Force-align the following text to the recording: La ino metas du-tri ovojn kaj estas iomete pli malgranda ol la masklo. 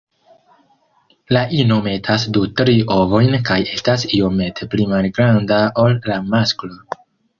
La 1.35 1.43
ino 1.57 1.75
metas 1.87 2.25
du-tri 2.37 2.75
ovojn 2.95 3.37
kaj 3.51 3.57
estas 3.75 4.07
iomete 4.21 4.69
pli 4.73 4.89
malgranda 4.95 5.61
ol 5.85 5.99
la 6.13 6.19
masklo. 6.35 6.73